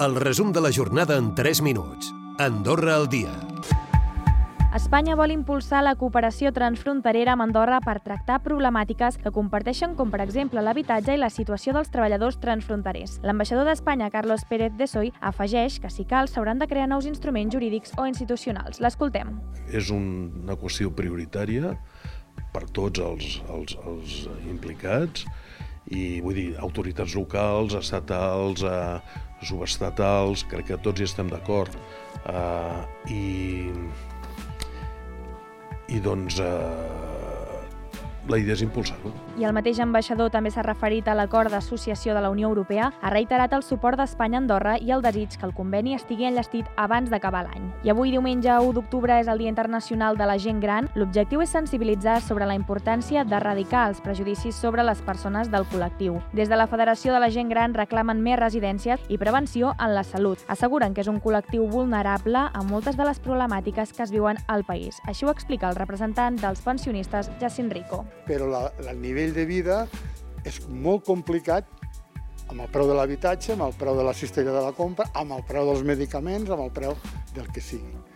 [0.00, 2.14] El resum de la jornada en 3 minuts.
[2.38, 3.30] Andorra al dia.
[4.74, 10.22] Espanya vol impulsar la cooperació transfronterera amb Andorra per tractar problemàtiques que comparteixen com, per
[10.24, 13.18] exemple, l'habitatge i la situació dels treballadors transfronterers.
[13.22, 17.52] L'ambaixador d'Espanya, Carlos Pérez de Soy, afegeix que, si cal, s'hauran de crear nous instruments
[17.52, 18.80] jurídics o institucionals.
[18.80, 19.36] L'escoltem.
[19.68, 21.76] És una qüestió prioritària
[22.52, 25.28] per tots els, els, els implicats
[25.92, 31.76] i vull dir, autoritats locals, estatals, eh, subestatals, crec que tots hi estem d'acord.
[32.26, 32.80] Eh,
[33.12, 33.22] I
[35.92, 37.01] i doncs eh,
[38.28, 39.10] la idea és impulsar-ho.
[39.38, 43.10] I el mateix ambaixador també s'ha referit a l'acord d'associació de la Unió Europea, ha
[43.10, 47.10] reiterat el suport d'Espanya a Andorra i el desig que el conveni estigui enllestit abans
[47.10, 47.70] d'acabar l'any.
[47.82, 50.88] I avui, diumenge 1 d'octubre, és el Dia Internacional de la Gent Gran.
[50.94, 56.20] L'objectiu és sensibilitzar sobre la importància d'erradicar els prejudicis sobre les persones del col·lectiu.
[56.32, 60.04] Des de la Federació de la Gent Gran reclamen més residències i prevenció en la
[60.04, 60.38] salut.
[60.48, 64.64] Asseguren que és un col·lectiu vulnerable a moltes de les problemàtiques que es viuen al
[64.64, 65.00] país.
[65.06, 69.82] Així ho explica el representant dels pensionistes, Jacint Rico però la, el nivell de vida
[70.48, 71.68] és molt complicat
[72.52, 75.32] amb el preu de l'habitatge, amb el preu de la cistella de la compra, amb
[75.38, 76.96] el preu dels medicaments, amb el preu
[77.34, 78.11] del que sigui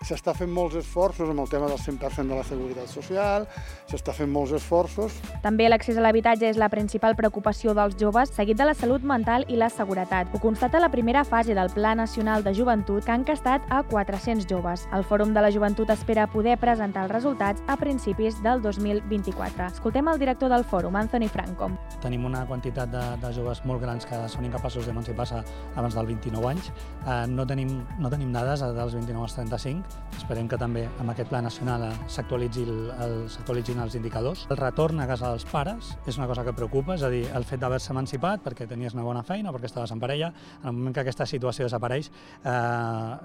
[0.00, 3.46] s'està fent molts esforços amb el tema del 100% de la seguretat social,
[3.90, 5.18] s'està fent molts esforços.
[5.44, 9.44] També l'accés a l'habitatge és la principal preocupació dels joves, seguit de la salut mental
[9.48, 10.32] i la seguretat.
[10.32, 14.48] Ho constata la primera fase del Pla Nacional de Joventut, que han castat a 400
[14.48, 14.86] joves.
[14.96, 19.68] El Fòrum de la Joventut espera poder presentar els resultats a principis del 2024.
[19.74, 21.70] Escoltem el director del Fòrum, Anthony Franco.
[22.00, 25.44] Tenim una quantitat de, de joves molt grans que són incapaços d'emancipar-se
[25.76, 26.72] abans dels 29 anys.
[27.04, 31.30] Eh, no, tenim, no tenim dades dels 29 als 35, Esperem que també amb aquest
[31.30, 34.46] pla nacional s'actualitzin el, el, els indicadors.
[34.50, 37.44] El retorn a casa dels pares és una cosa que preocupa, és a dir, el
[37.44, 40.94] fet d'haver-se emancipat perquè tenies una bona feina, perquè estaves en parella, en el moment
[40.94, 42.52] que aquesta situació desapareix eh,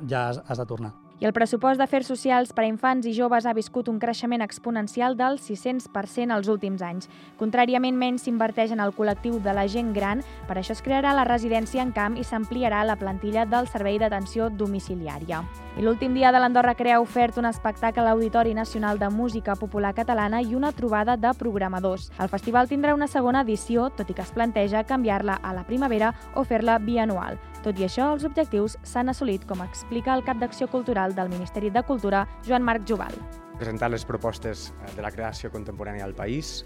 [0.09, 1.04] ja has, has de tornar.
[1.15, 5.13] I el pressupost d'afers socials per a infants i joves ha viscut un creixement exponencial
[5.15, 7.07] del 600% els últims anys.
[7.39, 11.23] Contràriament, menys s'inverteix en el col·lectiu de la gent gran, per això es crearà la
[11.23, 15.39] residència en camp i s'ampliarà la plantilla del Servei d'Atenció Domiciliària.
[15.79, 19.93] I l'últim dia de l'Andorra Crea ofert un espectacle a l'Auditori Nacional de Música Popular
[19.95, 22.11] Catalana i una trobada de programadors.
[22.19, 26.11] El festival tindrà una segona edició, tot i que es planteja canviar-la a la primavera
[26.35, 27.39] o fer-la bianual.
[27.65, 31.71] Tot i això, els objectius s'han assolit, com explica el cap d'Acció Cultural del Ministeri
[31.73, 33.15] de Cultura, Joan Marc Joval.
[33.57, 36.59] Presentar les propostes eh, de la creació contemporània al país,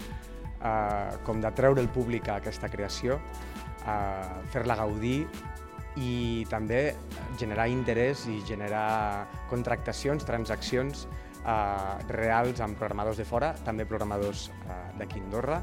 [0.60, 5.24] eh, com de treure el públic a aquesta creació, eh, fer-la gaudir
[5.96, 6.82] i també
[7.40, 14.80] generar interès i generar contractacions, transaccions eh, reals amb programadors de fora, també programadors eh,
[15.00, 15.62] a Andorra.